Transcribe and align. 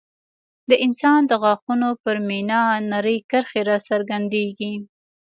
د 0.69 0.71
انسان 0.85 1.19
د 1.27 1.31
غاښونو 1.41 1.89
پر 2.03 2.15
مینا 2.27 2.63
نرۍ 2.91 3.17
کرښې 3.29 3.61
راڅرګندېږي. 3.69 4.73